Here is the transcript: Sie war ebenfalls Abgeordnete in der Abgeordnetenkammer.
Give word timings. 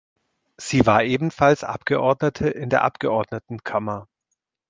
Sie 0.57 0.87
war 0.87 1.03
ebenfalls 1.03 1.63
Abgeordnete 1.63 2.49
in 2.49 2.71
der 2.71 2.83
Abgeordnetenkammer. 2.83 4.07